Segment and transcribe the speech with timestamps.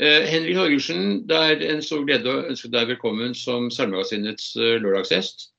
[0.00, 4.78] Eh, Henrik Torgersen, det er en stor glede å ønske deg velkommen som Salmemagasinets eh,
[4.80, 5.50] lørdagsgjest.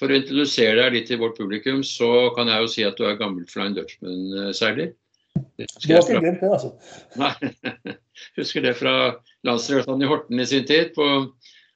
[0.00, 3.04] For å introdusere deg litt til vårt publikum, så kan jeg jo si at du
[3.08, 4.94] er gammel Flying Dutchman-seiler.
[5.60, 6.72] Det har ikke glemt det, altså.
[7.20, 7.92] Nei,
[8.40, 8.94] husker det fra
[9.44, 11.08] landsregattaen i Horten i sin tid, på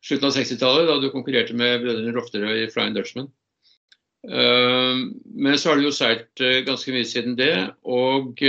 [0.01, 3.29] slutten av 60-tallet, da du konkurrerte med brødrene Rofterøy i Flying Dutchman.
[4.25, 5.05] Eh,
[5.37, 7.55] men så har du jo seilt ganske mye siden det,
[7.85, 8.41] og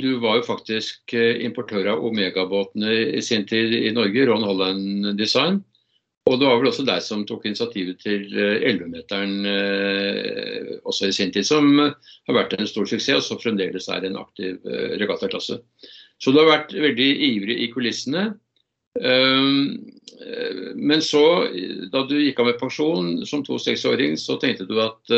[0.00, 5.10] du var jo faktisk eh, importør av Omega-båtene i sin tid i Norge, Ron Holland
[5.18, 5.60] Design.
[6.28, 11.32] Og det var vel også deg som tok initiativet til 11-meteren eh, også i sin
[11.34, 15.58] tid, som har vært en stor suksess, og som fremdeles er en aktiv eh, regattaklasse.
[16.20, 18.30] Så du har vært veldig ivrig i kulissene.
[19.00, 19.78] Um,
[20.74, 21.22] men så,
[21.94, 25.12] da du gikk av med pensjon som 62-åring, så tenkte du at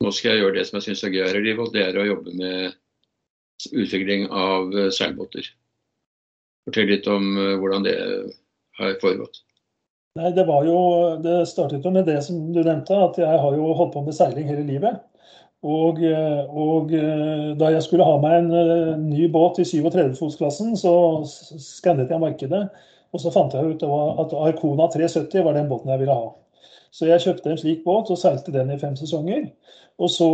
[0.00, 1.84] nå skal jeg gjøre det som jeg syns er gøy her i livet, og det
[1.84, 2.78] er å jobbe med
[3.72, 5.46] utvikling av eh, seilbåter.
[6.68, 7.96] Fortell litt om eh, hvordan det
[8.78, 9.42] har foregått.
[10.18, 10.80] Nei, Det var jo,
[11.22, 14.16] det startet jo med det som du nevnte, at jeg har jo holdt på med
[14.16, 14.98] seiling hele livet.
[15.60, 16.92] Og, eh, og
[17.60, 20.94] da jeg skulle ha meg en ny båt i 37-fotsklassen, så
[21.28, 22.64] skannet jeg markedet.
[23.10, 26.30] Og så fant jeg ut at Arcona 370 var den båten jeg ville ha.
[26.90, 29.44] Så jeg kjøpte en slik båt og seilte den i fem sesonger.
[30.00, 30.26] Og så,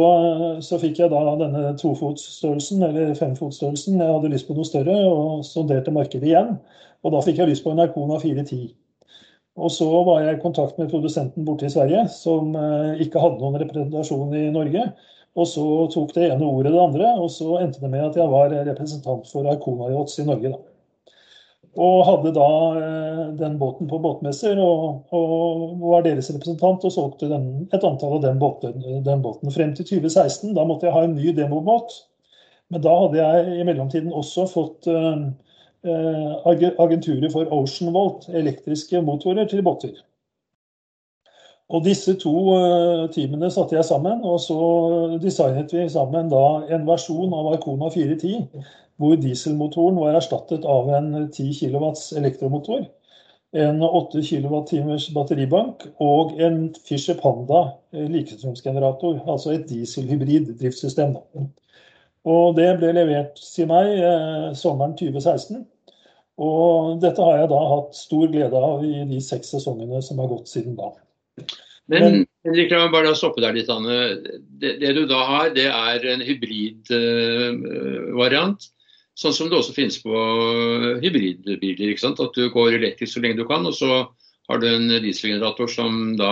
[0.63, 3.99] så fikk jeg da denne tofotsstørrelsen, eller femfotsstørrelsen.
[4.01, 6.55] Jeg hadde lyst på noe større og sonderte markedet igjen.
[7.05, 8.71] Og da fikk jeg lyst på en Arcona 410.
[9.57, 13.41] Og så var jeg i kontakt med produsenten borte i Sverige, som eh, ikke hadde
[13.41, 14.85] noen representasjon i Norge.
[15.37, 18.33] Og så tok det ene ordet det andre, og så endte det med at jeg
[18.33, 20.53] var representant for Arcona Yachts i Norge.
[20.55, 20.76] da.
[21.77, 27.29] Og hadde da eh, den båten på båtmesser og, og var deres representant og solgte
[27.29, 30.55] den, et antall av den båten, den båten, Frem til 2016.
[30.57, 31.99] Da måtte jeg ha en ny demobåt.
[32.73, 35.29] Men da hadde jeg i mellomtiden også fått uh,
[36.83, 40.01] agenturet for Ocean Volt, elektriske motorer til båter.
[41.69, 44.59] Og disse to uh, teamene satte jeg sammen, og så
[45.23, 48.47] designet vi sammen da en versjon av Arcona 410
[48.97, 52.87] hvor dieselmotoren var erstattet av en 10 kW elektromotor,
[53.57, 57.63] en 8 kWt batteribank og en Fischer Panda
[57.93, 61.17] eh, likestrømsgenerator, altså et dieselhybrid driftssystem.
[62.27, 65.65] Og det ble levert til meg eh, sommeren 2016.
[66.43, 70.33] Og dette har jeg da hatt stor glede av i de seks sesongene som har
[70.33, 70.91] gått siden da.
[71.87, 73.97] Men, Henrik, la meg bare stoppe der litt, Anne.
[74.59, 78.59] Det, det, du da har, det er en hybridvariant.
[78.59, 78.65] Uh,
[79.17, 80.13] Sånn som det også finnes på
[81.01, 81.89] hybridbiler.
[81.89, 82.21] ikke sant?
[82.21, 84.13] At du går elektrisk så lenge du kan, og så
[84.51, 86.29] har du en dieselgenerator som da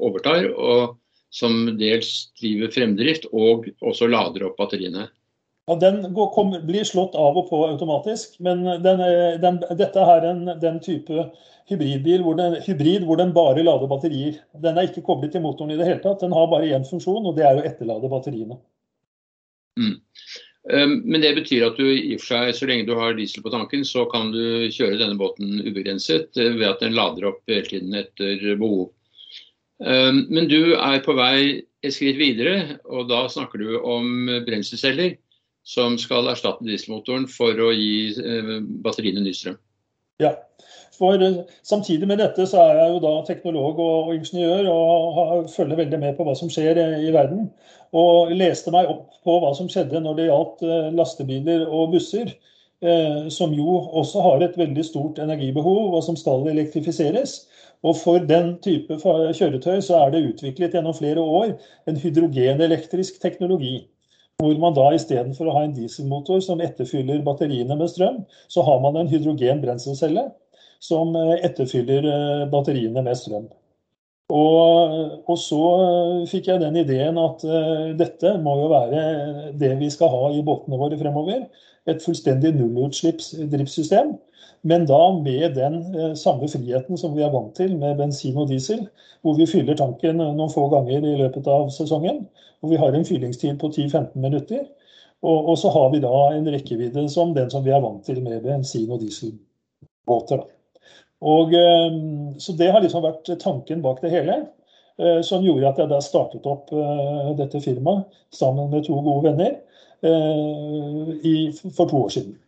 [0.00, 0.96] overtar, og
[1.28, 5.04] som dels driver fremdrift og også lader opp batteriene.
[5.68, 9.02] Ja, Den går, kom, blir slått av og på automatisk, men den,
[9.42, 11.26] den, dette er en, den type
[11.68, 14.38] hybridbil hvor den, hybrid hvor den bare lader batterier.
[14.64, 16.24] Den er ikke koblet til motoren i det hele tatt.
[16.24, 18.56] Den har bare én funksjon, og det er å etterlade batteriene.
[19.78, 19.98] Mm.
[20.72, 23.44] Ehm, men det betyr at du i og for seg, så lenge du har diesel
[23.44, 27.44] på tanken, så kan du kjøre denne båten ubegrenset eh, ved at den lader opp
[27.48, 28.88] hele tiden etter behov.
[29.84, 35.18] Ehm, men du er på vei et skritt videre, og da snakker du om brenselceller
[35.68, 39.58] som skal erstatte dieselmotoren for å gi eh, batteriene ny strøm.
[40.22, 40.32] Ja,
[40.98, 45.84] for eh, Samtidig med dette så er jeg jo da teknolog og, ingeniør og følger
[45.84, 47.50] veldig med på hva som skjer i verden
[47.96, 52.32] og leste meg opp på hva som skjedde når det gjaldt eh, lastebiler og busser,
[52.84, 57.46] eh, som jo også har et veldig stort energibehov, og som skal elektrifiseres.
[57.86, 61.54] Og for den type kjøretøy så er det utviklet gjennom flere år
[61.86, 63.86] en hydrogenelektrisk teknologi.
[64.38, 68.82] Hvor man da istedenfor å ha en dieselmotor som etterfyller batteriene med strøm, så har
[68.84, 70.28] man en hydrogen brenselcelle
[70.84, 72.06] som eh, etterfyller
[72.52, 73.48] batteriene med strøm.
[74.28, 75.62] Og, og, så
[76.28, 77.40] fikk jeg den ideen at
[77.96, 79.04] dette må jo være
[79.56, 81.46] det vi skal ha i båtene våre fremover.
[81.88, 84.16] Et fullstendig nullutslippsdriftssystem.
[84.68, 88.50] Men da med den uh, samme friheten som vi er vant til med bensin og
[88.50, 88.84] diesel.
[89.22, 92.26] Hvor vi fyller tanken noen få ganger i løpet av sesongen.
[92.60, 94.66] Hvor vi har en fyllingstid på 10-15 minutter.
[95.22, 98.20] Og, og, så har vi da en rekkevidde som den som vi er vant til
[98.22, 100.44] med bensin- og dieselbåter.
[101.26, 101.96] Og, eh,
[102.38, 104.36] så det har liksom vært tanken bak det hele.
[104.98, 109.28] Eh, som gjorde at jeg da startet opp eh, dette firmaet sammen med to gode
[109.28, 109.52] venner
[110.00, 112.38] for to år siden.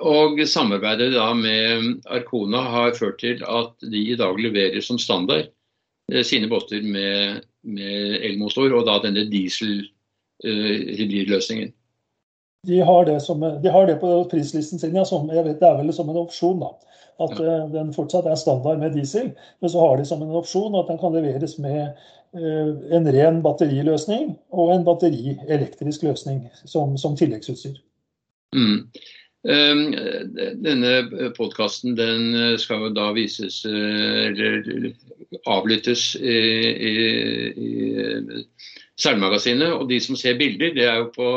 [0.00, 5.44] Og samarbeidet da med Arcona har ført til at de i dag leverer som standard
[6.24, 11.72] sine båter med, med elmotor, og da denne diesel-hybridløsningen.
[12.66, 14.96] De har det, som, de har det på prislisten sin.
[14.96, 16.66] Ja, som, jeg vet Det er vel som en opsjon, da.
[17.20, 17.66] At ja.
[17.72, 19.30] den fortsatt er standard med diesel.
[19.60, 21.80] Men så har de som en opsjon at den kan leveres med
[22.32, 27.80] en ren batteriløsning og en batterielektrisk løsning som, som tilleggsutstyr.
[28.54, 28.90] Mm.
[29.40, 29.80] Um,
[30.60, 34.92] denne podkasten den skal jo da vises eller
[35.48, 36.36] avlyttes i,
[36.90, 36.94] i,
[37.56, 38.44] i
[39.00, 39.72] Seilmagasinet.
[39.74, 41.32] Og de som ser bilder, det er jo på,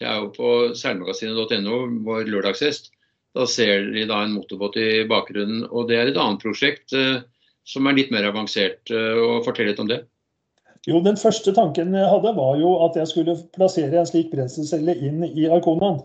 [0.00, 2.92] det er jo på seilmagasinet.no, vår lørdagsgjest.
[3.36, 5.64] Da ser de da en motorbåt i bakgrunnen.
[5.70, 6.96] Og det er et annet prosjekt
[7.68, 8.90] som er litt mer avansert.
[8.90, 10.02] og Fortell litt om det.
[10.88, 14.94] Jo, Den første tanken jeg hadde, var jo at jeg skulle plassere en slik brenselcelle
[15.04, 16.00] inn i Arkonaen.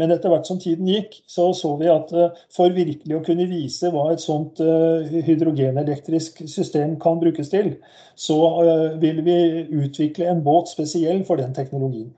[0.00, 3.48] Men etter hvert som tiden gikk, så så vi at eh, for virkelig å kunne
[3.50, 7.74] vise hva et sånt eh, hydrogenelektrisk system kan brukes til,
[8.16, 9.36] så eh, vil vi
[9.84, 12.10] utvikle en båt spesiell for den teknologien.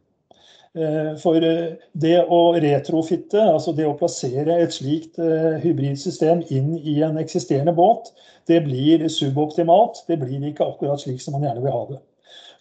[1.23, 5.21] For det å retrofitte, altså det å plassere et slikt
[5.63, 8.11] hybridsystem inn i en eksisterende båt,
[8.49, 10.05] det blir suboptimalt.
[10.09, 12.01] Det blir ikke akkurat slik som man gjerne vil ha det.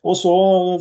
[0.03, 0.33] Og så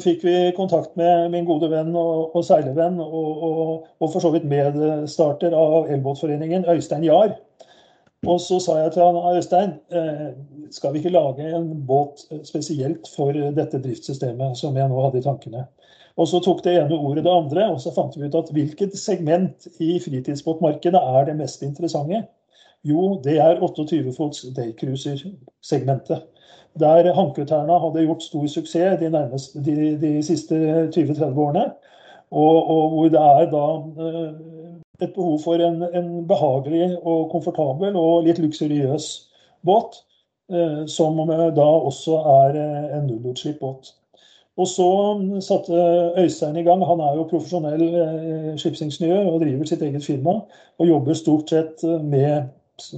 [0.03, 4.33] fikk vi kontakt med min gode venn og, og seilervenn, og, og, og, for så
[4.35, 7.37] vidt medstarter av Elbåtforeningen, Øystein Jahr.
[8.27, 10.27] Og så sa jeg til han, Øystein, eh,
[10.75, 15.27] skal vi ikke lage en båt spesielt for dette driftssystemet som jeg nå hadde i
[15.27, 15.65] tankene?
[16.19, 18.99] Og så tok det ene ordet det andre, og så fant vi ut at hvilket
[18.99, 22.25] segment i fritidsbåtmarkedet er det mest interessante?
[22.85, 26.23] Jo, det er 28 fots daycruiser-segmentet
[26.81, 30.55] der Hankøterna hadde gjort stor suksess de, nærmeste, de, de siste
[30.97, 31.65] 20-30 årene.
[32.31, 33.65] Og, og, hvor det er da
[34.05, 34.31] eh,
[35.05, 39.09] et behov for en, en, behagelig og komfortabel og litt luksuriøs
[39.67, 40.01] båt.
[40.53, 43.93] Eh, som da også er eh, en nullutslippsbåt.
[44.57, 44.89] Og så
[45.41, 45.77] satte
[46.21, 46.85] Øystein i gang.
[46.87, 50.41] Han er jo profesjonell skipsingeniør og driver sitt eget firma.
[50.79, 52.51] Og jobber stort sett med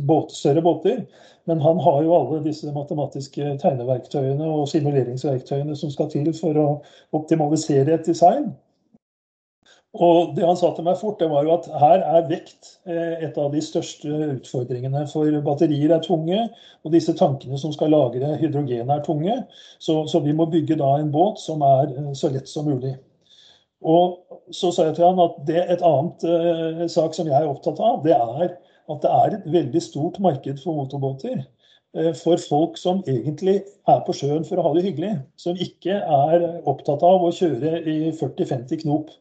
[0.08, 1.04] båt, større båter.
[1.44, 6.68] Men han har jo alle disse matematiske tegneverktøyene og simuleringsverktøyene som skal til for å
[7.16, 8.52] optimalisere et design.
[9.94, 13.22] Og det han sa til meg fort, det var jo at her er vekt eh,
[13.28, 14.10] et av de største
[14.40, 15.04] utfordringene.
[15.12, 16.48] For batterier er tunge,
[16.82, 19.36] og disse tankene som skal lagre hydrogen er tunge.
[19.78, 22.96] Så, så vi må bygge da en båt som er eh, så lett som mulig.
[23.86, 24.18] Og
[24.50, 27.78] så sa jeg til han at det, et annet eh, sak som jeg er opptatt
[27.78, 28.56] av, det er
[28.92, 31.44] at det er et veldig stort marked for motorbåter.
[31.94, 35.12] Eh, for folk som egentlig er på sjøen for å ha det hyggelig.
[35.40, 39.12] Som ikke er opptatt av å kjøre i 40-50 knop.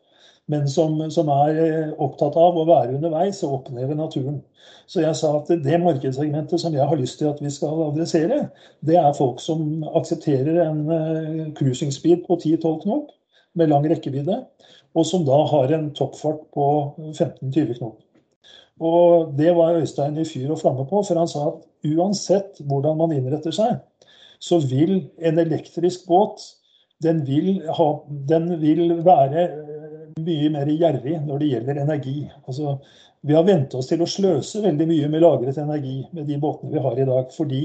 [0.51, 4.41] Men som, som, er eh, opptatt av å være underveis og oppleve naturen.
[4.91, 8.41] Så jeg sa at det markedssegmentet som jeg har lyst til at vi skal adressere,
[8.83, 13.13] det er folk som aksepterer en uh, cruising speed på 10-12 knop
[13.59, 14.41] med lang rekkevidde,
[14.95, 16.67] og som da har en toppfart på
[17.13, 17.99] 15-20 knop.
[18.81, 22.97] Og det var Øystein i fyr og flamme på, for han sa at uansett hvordan
[22.97, 23.77] man innretter seg,
[24.41, 26.41] så vil en elektrisk båt
[27.03, 27.87] den vil, ha,
[28.29, 32.15] den vil være eh, mye mer gjerrig når det gjelder energi.
[32.47, 32.77] Altså,
[33.23, 36.73] vi har vent oss til å sløse veldig mye med lagret energi med de båtene
[36.73, 37.63] vi har i dag, fordi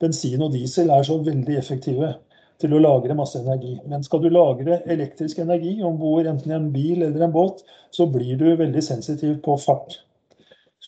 [0.00, 2.14] bensin og diesel er så veldig effektive
[2.58, 3.76] til å lagre masse energi.
[3.88, 7.62] Men skal du lagre elektrisk energi om bord enten i en bil eller en båt,
[7.94, 10.00] så blir du veldig sensitiv på fart.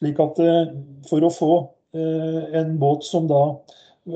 [0.01, 0.73] Slik at eh,
[1.09, 1.53] for å få
[1.97, 3.45] eh, en båt som da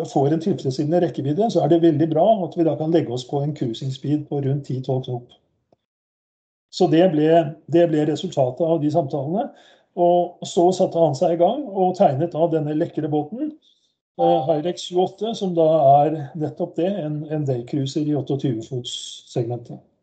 [0.09, 3.26] får en tilfredsstillende rekkevidde, så er det veldig bra at vi da kan legge oss
[3.29, 5.37] på en cruising speed på rundt 10-12 knop.
[6.75, 7.29] Så det ble,
[7.71, 9.45] det ble, resultatet av de samtalene.
[9.95, 13.53] Og så satte han seg i gang og tegnet av denne lekre båten.
[14.19, 15.69] Uh, Hyrex 28, som da
[16.03, 19.79] er nettopp det, en, en daycruiser i 28-fots-segmentet.
[19.79, 19.94] Og,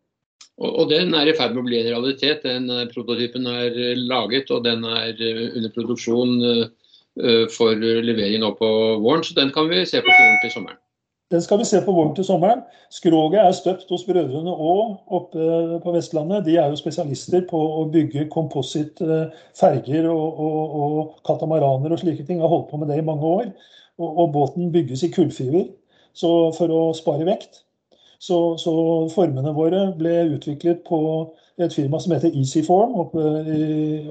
[0.62, 2.46] og, den er i ferd med å bli en realitet.
[2.46, 6.38] Den uh, Prototypen er uh, laget og den er uh, under produksjon
[7.52, 8.68] for levering nå på
[9.04, 9.24] våren.
[9.28, 10.78] Så den kan vi se på våren til sommeren.
[11.32, 12.62] Den skal vi se på våren til sommeren.
[12.92, 14.86] Skroget er støpt hos Brødrene Aa
[15.18, 15.48] oppe
[15.84, 16.46] på Vestlandet.
[16.48, 22.40] De er jo spesialister på å bygge komposittferger og, og, og, katamaraner og slike ting.
[22.40, 23.52] Har holdt på med det i mange år.
[24.00, 25.68] Og, og båten bygges i kullfiber
[26.16, 27.64] for å spare vekt.
[28.22, 28.74] Så, så,
[29.10, 31.00] formene våre ble utviklet på
[31.62, 33.24] et firma som heter Easyform oppe,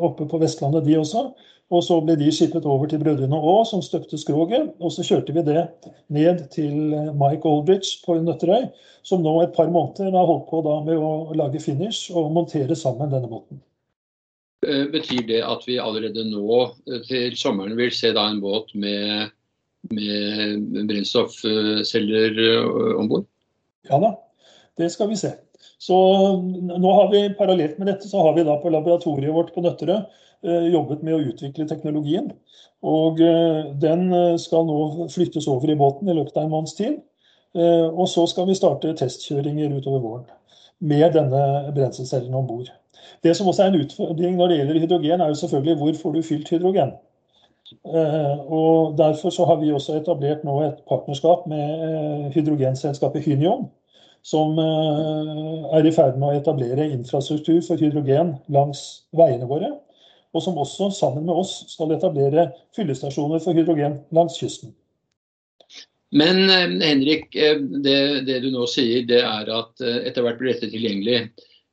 [0.03, 1.29] oppe på Vestlandet, de også.
[1.71, 4.73] Og så ble de skippet over til Brødrene Aa, som støpte skroget.
[4.83, 5.63] Og så kjørte vi det
[6.11, 8.67] ned til Mike Aldrich på Nøtterøy,
[9.07, 13.15] som nå et par måneder har holdt på med å lage finish og montere sammen
[13.15, 13.63] denne båten.
[14.67, 19.31] Eh, betyr det at vi allerede nå eh, til sommeren vil se en båt med,
[19.95, 23.29] med brennstoffceller eh, om bord?
[23.89, 24.11] Ja da,
[24.77, 25.33] det skal vi se.
[25.81, 25.97] Så
[26.61, 30.03] nå har vi parallelt med dette så har vi da på laboratoriet vårt på Nøtterøy
[30.73, 32.31] jobbet med å utvikle teknologien.
[32.81, 33.21] Og
[33.81, 34.07] den
[34.41, 37.01] skal nå flyttes over i båten i løpet av en måneds tid.
[37.61, 40.29] Og så skal vi starte testkjøringer utover våren
[40.81, 42.71] med denne brenselcellen om bord.
[43.25, 46.15] Det som også er en utfordring når det gjelder hydrogen, er jo selvfølgelig hvor får
[46.15, 46.95] du fylt hydrogen.
[47.85, 53.69] Og Derfor så har vi også etablert nå et partnerskap med hydrogenselskapet Hynion,
[54.27, 59.73] som er i ferd med å etablere infrastruktur for hydrogen langs veiene våre.
[60.35, 64.75] Og som også sammen med oss skal etablere fyllestasjoner for hydrogen langs kysten.
[66.11, 66.51] Men
[66.83, 71.21] Henrik, det, det, du nå sier, det er at etter hvert blir dette tilgjengelig.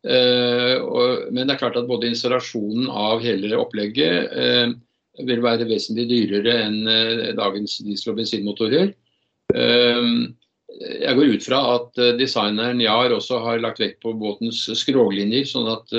[0.06, 4.78] Men det er klart at både installasjonen av hele opplegget
[5.26, 6.82] vil være vesentlig dyrere enn
[7.38, 8.94] dagens diesel- og bensinmotorer.
[10.78, 15.70] Jeg går ut fra at designeren Jahr også har lagt vekt på båtens skroglinjer, sånn
[15.72, 15.94] at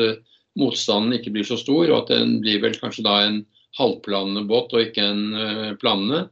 [0.59, 3.41] motstanden ikke blir så stor, og at den blir vel kanskje da en
[3.79, 6.27] halvplanende båt og ikke en planende.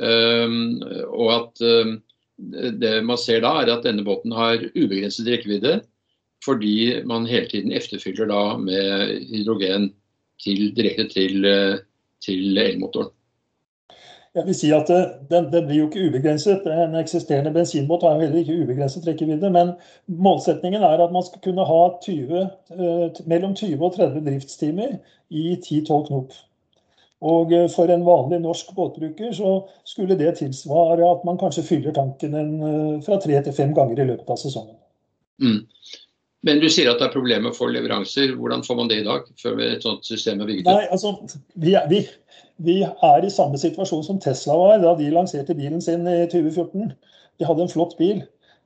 [0.00, 1.64] Og at
[2.80, 5.80] det man ser da, er at denne båten har ubegrenset rekkevidde,
[6.44, 9.90] fordi man hele tiden efterfyller da med hydrogen
[10.40, 11.44] til, direkte til,
[12.24, 13.14] til elmotoren.
[14.34, 14.98] Jeg vil si at det,
[15.30, 16.66] den, blir jo ikke ubegrenset.
[16.70, 19.50] En eksisterende bensinbåt har jo heller ikke ubegrenset rekkevidde.
[19.50, 19.72] Men
[20.06, 22.44] målsetningen er at man skal kunne ha 20,
[23.26, 24.94] mellom 20 og 30 driftstimer
[25.30, 26.36] i 10-12 knop.
[27.20, 32.34] Og for en vanlig norsk båtbruker så skulle det tilsvare at man kanskje fyller tanken
[32.34, 32.54] en,
[33.02, 34.78] fra tre til fem ganger i løpet av sesongen.
[35.42, 35.66] Mm.
[36.46, 38.32] Men du sier at det er problemer for leveranser.
[38.38, 41.12] Hvordan får man det i dag, før et sånt system er bygget Nei, altså,
[41.60, 42.00] vi, er, vi,
[42.64, 46.92] vi er i samme situasjon som Tesla var da de lanserte bilen sin i 2014.
[47.40, 48.22] De hadde en flott bil,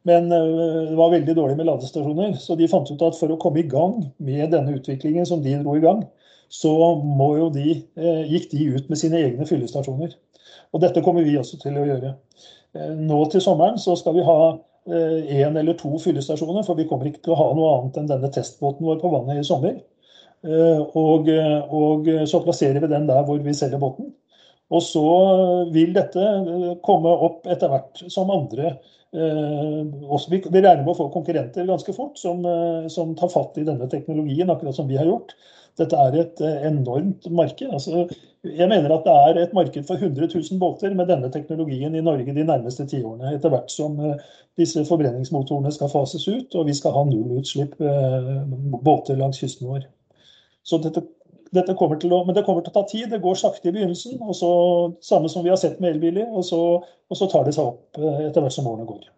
[0.07, 2.37] men det var veldig dårlig med ladestasjoner.
[2.43, 5.57] Så de fant ut at for å komme i gang med denne utviklingen som de
[5.63, 6.05] dro i gang,
[6.53, 6.71] så
[7.55, 7.81] de,
[8.31, 10.15] gikk de ut med sine egne fyllestasjoner.
[10.75, 12.13] Og dette kommer vi også til å gjøre.
[13.01, 14.39] Nå til sommeren så skal vi ha
[14.85, 18.31] én eller to fyllestasjoner, for vi kommer ikke til å ha noe annet enn denne
[18.33, 19.79] testbåten vår på vannet i sommer.
[20.45, 21.31] Og,
[21.73, 24.11] og så plasserer vi den der hvor vi selger båten.
[24.69, 25.05] Og så
[25.73, 26.27] vil dette
[26.85, 28.75] komme opp etter hvert som andre
[29.15, 32.41] også, Vi regner med å få konkurrenter ganske fort som,
[32.91, 35.37] som tar fatt i denne teknologien, akkurat som vi har gjort.
[35.81, 37.67] Dette er et enormt marked.
[37.73, 38.05] Altså,
[38.45, 42.03] jeg mener at det er et marked for 100 000 båter med denne teknologien i
[42.05, 43.35] Norge de nærmeste tiårene.
[43.35, 43.99] Etter hvert som
[44.61, 47.75] disse forbrenningsmotorene skal fases ut og vi skal ha nullutslipp
[48.85, 49.89] båter langs kysten vår.
[50.65, 51.03] Så dette,
[51.55, 53.09] dette kommer til å, men det kommer til å ta tid.
[53.11, 54.21] Det går sakte i begynnelsen.
[54.23, 54.53] og så
[55.05, 56.31] Samme som vi har sett med elbiler.
[56.31, 59.14] Og så, og så tar det seg opp etter hvert som årene går.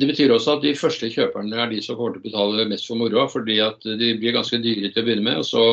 [0.00, 2.86] Det betyr også at de første kjøperne er de som kommer til å betale mest
[2.88, 5.42] for moroa, fordi at de blir ganske dyre til å begynne med.
[5.42, 5.64] og Så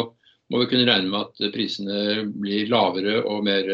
[0.51, 3.71] må vi kunne regne med at prisene blir lavere og mer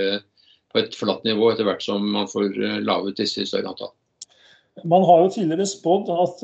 [0.73, 2.53] på et flatt nivå etter hvert som man får
[2.85, 3.93] laget disse i større antall.
[4.89, 6.39] Man har jo tidligere spådd at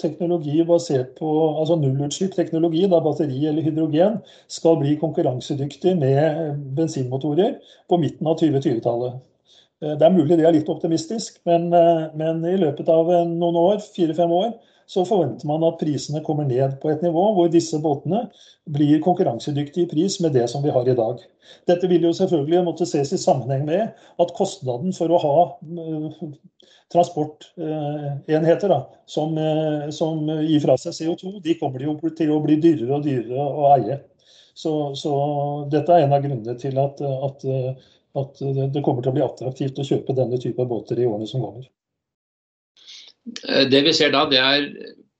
[0.00, 8.00] teknologi basert på altså nullutslippsteknologi, da batteri eller hydrogen, skal bli konkurransedyktig med bensinmotorer på
[8.00, 9.20] midten av 2020-tallet.
[9.78, 11.68] Det er mulig det er litt optimistisk, men,
[12.18, 14.56] men i løpet av noen år, fire-fem år,
[14.88, 18.22] så forventer man at prisene kommer ned på et nivå hvor disse båtene
[18.72, 21.20] blir konkurransedyktige i pris med det som vi har i dag.
[21.68, 23.92] Dette vil jo selvfølgelig måtte ses i sammenheng med
[24.24, 25.34] at kostnaden for å ha
[26.92, 29.36] transportenheter da, som,
[29.92, 33.68] som, gir fra seg CO2, de kommer jo til å bli dyrere og dyrere å
[33.74, 34.00] eie.
[34.58, 35.12] Så, så
[35.70, 37.44] dette er en av grunnene til at, at
[38.16, 38.40] at
[38.72, 41.66] det kommer til å bli attraktivt å kjøpe denne type båter i årene som kommer.
[43.68, 44.68] Det vi ser da, det er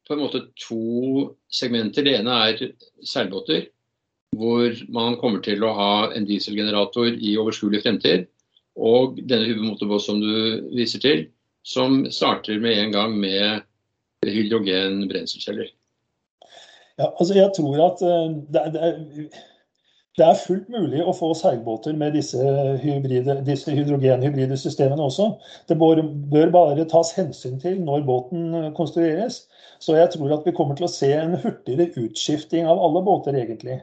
[0.09, 2.07] på en måte to segmenter.
[2.07, 2.63] Det ene er
[3.05, 3.67] seilbåter,
[4.37, 8.29] hvor man kommer til å ha en dieselgenerator i overskuelig fremtid.
[8.79, 11.27] Og denne hubmotorbåt som du viser til,
[11.67, 13.67] som starter med en gang med
[14.25, 15.69] hydrogen-brenselceller.
[16.99, 18.97] Ja, altså jeg tror at det er, det er
[20.19, 22.43] det er fullt mulig å få seilbåter med disse,
[22.83, 25.29] hybride, disse hydrogenhybride systemene også.
[25.71, 26.03] Det bør,
[26.55, 29.45] bare tas hensyn til når båten konstrueres.
[29.79, 33.39] Så jeg tror at vi kommer til å se en hurtigere utskifting av alle båter,
[33.39, 33.79] egentlig.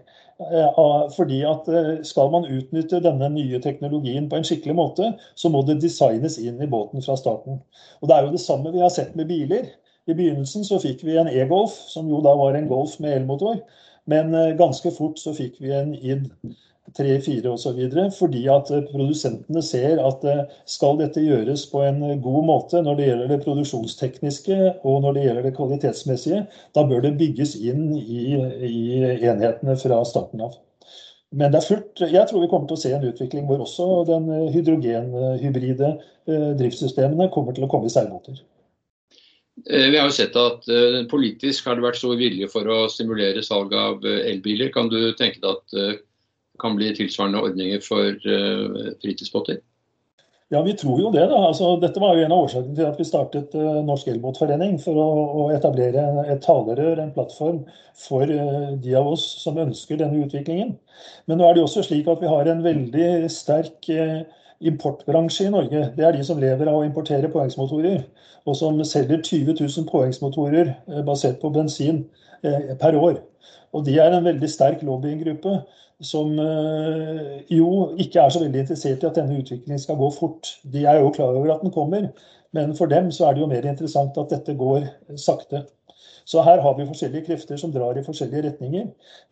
[1.15, 1.69] Fordi at
[2.03, 6.59] skal man utnytte denne nye teknologien på en skikkelig måte, så må det designes inn
[6.59, 7.61] i båten fra starten.
[8.01, 9.71] Og Det er jo det samme vi har sett med biler.
[10.05, 13.63] I begynnelsen så fikk vi en e-Golf, som jo da var en Golf med elmotor.
[14.05, 16.29] Men ganske fort så fikk vi en id.
[16.95, 17.79] tre, fire osv.
[18.13, 20.21] Fordi at produsentene ser at
[20.69, 25.23] skal dette gjøres på en god måte når det gjelder det produksjonstekniske og når det
[25.25, 26.43] gjelder det kvalitetsmessige,
[26.77, 28.37] da bør det bygges inn i,
[28.69, 30.53] i enhetene fra starten av.
[31.35, 33.87] Men det er fullt, jeg tror vi kommer til å se en utvikling hvor også
[34.07, 35.95] den hydrogenhybride
[36.61, 38.39] driftssystemene kommer til å komme i seilbåter.
[39.63, 42.85] Eh, vi har jo sett at uh, politisk har det vært stor vilje for å
[42.91, 44.71] stimulere salg av uh, elbiler.
[44.73, 45.93] Kan du tenke deg at det
[46.61, 48.13] kan bli tilsvarende ordninger for
[49.01, 49.57] fritidsbåter?
[50.53, 51.25] Ja, vi tror jo det.
[51.27, 51.39] da.
[51.49, 54.77] Altså, dette var jo en av årsakene til at vi startet Norsk Elbåtforening.
[54.79, 57.59] For å, etablere et talerør, en plattform
[57.99, 60.77] for de av oss som ønsker denne utviklingen.
[61.27, 63.91] Men nå er det jo også slik at vi har en veldig sterk
[64.61, 65.89] importbransje i Norge.
[65.97, 68.03] Det er de som lever av å importere påhengsmotorer.
[68.45, 72.03] Og som selger 20 000 påhengsmotorer eh, basert på bensin
[72.43, 73.19] eh, per år.
[73.75, 75.57] Og de er en veldig sterk lobbygruppe
[76.05, 80.55] som eh, jo ikke er så veldig interessert i at denne utviklingen skal gå fort.
[80.63, 82.09] De er jo klar over at den kommer,
[82.55, 84.85] men for dem så er det jo mer interessant at dette går
[85.19, 85.65] sakte.
[86.25, 88.87] Så her har vi forskjellige krefter som drar i forskjellige retninger.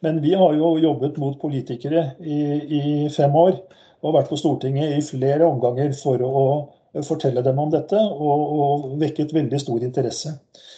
[0.06, 2.42] Men vi har jo jobbet mot politikere i,
[2.80, 3.58] i fem år
[4.04, 6.46] og vært på Stortinget i flere omganger for å
[7.08, 10.36] fortelle dem om dette, og, og vekket veldig stor interesse.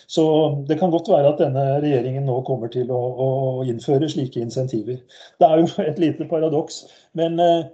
[0.08, 0.24] Så
[0.70, 3.30] det kan godt være at denne regjeringen nå kommer til å, å
[3.68, 5.02] innføre slike insentiver.
[5.42, 6.84] Det er jo et lite paradoks,
[7.18, 7.66] men eh,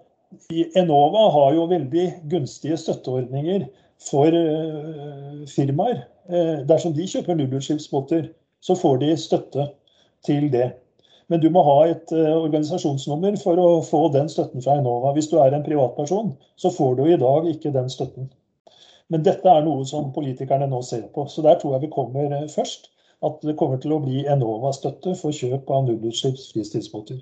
[0.79, 3.67] Enova har jo veldig gunstige støtteordninger
[4.01, 6.05] for eh, firmaer.
[6.31, 8.31] Eh, dersom de kjøper nullutslippsbåter,
[8.63, 9.67] så får de støtte
[10.25, 10.71] til det.
[11.31, 15.13] Men du må ha et uh, organisasjonsnummer for å få den støtten fra Enova.
[15.15, 18.27] Hvis du er en privatperson, så får du i dag ikke den støtten.
[19.11, 21.23] Men dette er noe som politikerne nå ser på.
[21.31, 22.89] Så der tror jeg vi kommer uh, først.
[23.23, 27.19] At det kommer til å bli Enova-støtte for kjøp av nullutslipps fritidsbåter.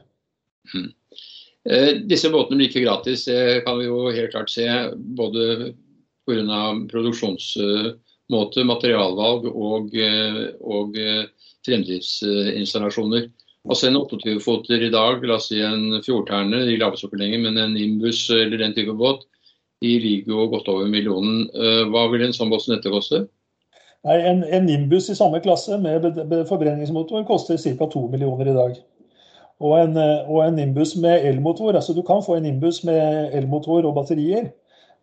[0.71, 0.93] Mm.
[1.69, 4.63] Eh, disse båtene blir ikke gratis, det kan vi jo helt klart se.
[5.19, 5.73] Både
[6.23, 6.61] pga.
[6.87, 10.95] produksjonsmåte, materialvalg og, eh, og
[11.67, 13.27] fremdriftsinstallasjoner.
[13.67, 17.59] Altså En 28-foter i dag, la oss si en fjordterne, de laves opp lenger, men
[17.59, 19.25] en Nimbus eller den type båt,
[19.83, 21.43] de ligger jo godt over millionen.
[21.51, 23.25] Eh, hva vil en sånn båt som dette koste?
[24.07, 26.05] Nei, en, en, Nimbus i samme klasse med
[26.47, 27.87] forbrenningsmotor koster ca.
[27.91, 28.77] 2 millioner i dag.
[29.59, 33.35] Og en, eh, og en Nimbus med elmotor, altså Du kan få en Nimbus med
[33.35, 34.53] elmotor og batterier,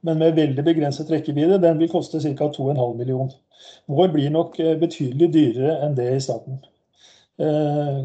[0.03, 1.61] men med veldig begrenset rekkevidde.
[1.61, 2.49] Den vil koste ca.
[2.49, 3.37] 2,5 millioner.
[3.89, 6.65] Vår blir nok eh, betydelig dyrere enn det i starten.
[7.39, 7.99] Eh,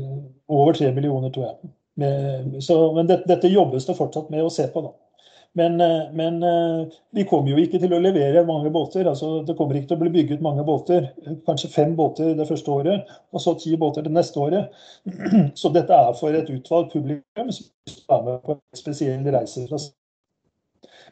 [0.48, 1.72] over tre millioner, tror jeg.
[2.02, 4.84] Med, så, men det, dette jobbes det fortsatt med å se på.
[4.84, 4.92] da.
[5.54, 9.08] Men, eh, men, eh, vi kommer jo ikke til å levere mange båter.
[9.08, 11.10] altså Det kommer ikke til å bli bygget mange båter.
[11.48, 14.72] Kanskje fem båter det første året, og så ti båter det neste året.
[15.56, 19.68] Så dette er for et utvalgt publikum som er med på en spesiell reise.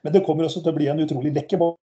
[0.03, 1.77] Men det kommer også til å bli en utrolig lekker båt.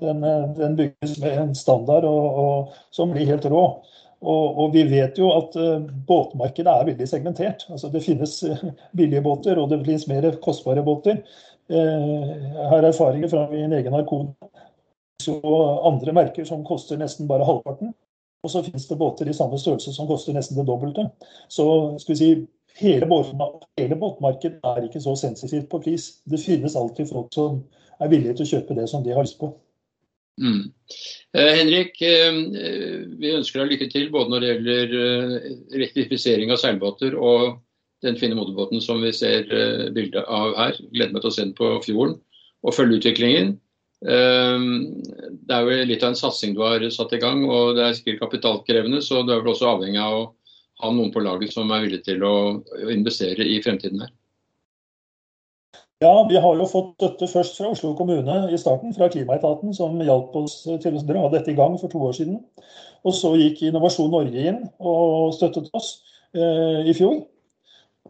[0.00, 0.22] Den,
[0.54, 3.82] den bygges med en standard og, og, som blir helt rå.
[4.18, 7.66] Og, og, vi vet jo at uh, båtmarkedet er veldig segmentert.
[7.70, 8.64] Altså, det finnes uh,
[8.98, 11.20] billige båter, og det finnes mer kostbare båter.
[11.70, 14.34] Uh, jeg har erfaringer fra min egen Arkoda.
[15.42, 17.94] og andre merker som koster nesten bare halvparten.
[18.42, 21.08] Og så finnes det båter i samme størrelse som koster nesten det dobbelte.
[21.48, 21.64] Så
[21.98, 22.28] skal vi si,
[22.78, 23.22] hele,
[23.78, 26.10] hele båtmarkedet er ikke så sensitivt på pris.
[26.24, 27.62] Det finnes alltid folk som
[27.98, 29.50] er villige til å kjøpe det som de har lyst på.
[30.38, 30.72] Mm.
[31.34, 32.32] Eh, Henrik, eh,
[33.20, 35.48] vi ønsker deg lykke til både når det gjelder eh,
[35.82, 37.58] rektifisering av seilbåter og
[38.06, 39.48] den fine motorbåten som vi ser
[39.94, 40.76] bilde av her.
[40.94, 42.20] Gleder meg til å se den på fjorden
[42.62, 43.56] og følge utviklingen.
[43.98, 47.96] Det er jo litt av en satsing du har satt i gang, og det er
[47.98, 50.22] sikkert kapitalkrevende, så du er vel også avhengig av å
[50.84, 52.36] ha noen på laget som er villig til å
[52.94, 54.14] investere i fremtiden her.
[56.00, 59.98] Ja, vi har jo fått støtte først fra Oslo kommune i starten, fra Klimaetaten, som
[59.98, 62.38] hjalp oss til å dra dette i gang for to år siden.
[63.02, 65.90] Og så gikk Innovasjon Norge inn og støttet oss
[66.38, 67.18] eh, i fjor.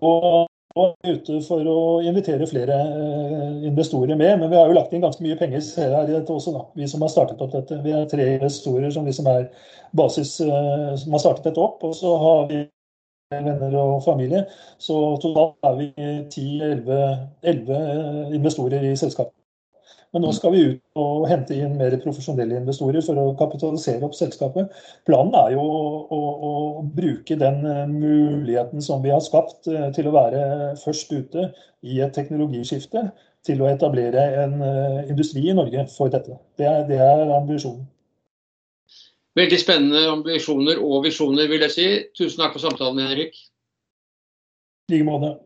[0.05, 0.49] Og
[0.79, 4.37] er ute for å invitere flere eh, investorer med.
[4.43, 6.65] Men vi har jo lagt inn ganske mye penger her i dette også, da.
[6.79, 7.81] Vi som har startet opp dette.
[7.85, 9.49] Vi er tre investorer som liksom er
[9.97, 11.83] basis, eh, som har startet dette opp.
[11.89, 12.67] Og så har vi
[13.33, 14.45] venner og familie.
[14.81, 15.89] Så totalt er vi
[16.33, 19.35] 10-11 investorer i selskapet.
[20.13, 24.17] Men nå skal vi ut og hente inn mer profesjonelle investorer for å kapitalisere opp
[24.17, 24.73] selskapet.
[25.05, 26.53] Planen er jo å, å, å,
[26.97, 27.61] bruke den
[27.93, 30.41] muligheten som vi har skapt eh, til å være
[30.81, 31.51] først ute
[31.85, 33.11] i et teknologiskifte,
[33.45, 36.41] til å etablere en eh, industri i Norge for dette.
[36.57, 37.85] Det er, det er ambisjonen.
[39.39, 41.89] Veldig spennende ambisjoner og visjoner, vil jeg si.
[42.19, 43.37] Tusen takk for samtalen, Henrik.
[44.89, 45.37] I like måte.